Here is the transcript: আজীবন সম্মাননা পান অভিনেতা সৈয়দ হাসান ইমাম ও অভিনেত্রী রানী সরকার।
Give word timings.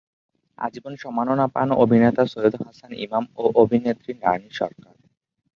আজীবন 0.57 0.93
সম্মাননা 0.95 1.45
পান 1.47 1.67
অভিনেতা 1.83 2.23
সৈয়দ 2.25 2.53
হাসান 2.61 2.91
ইমাম 3.05 3.23
ও 3.35 3.43
অভিনেত্রী 3.55 4.11
রানী 4.15 4.49
সরকার। 4.51 4.93